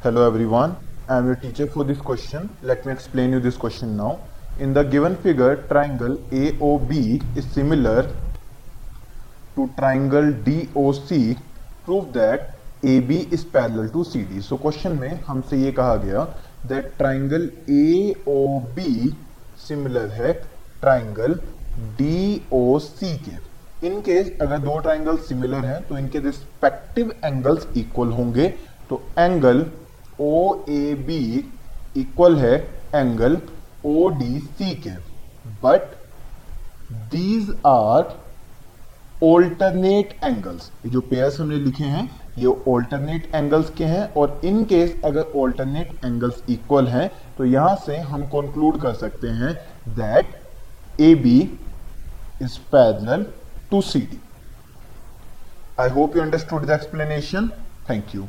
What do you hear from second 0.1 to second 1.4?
everyone, I am your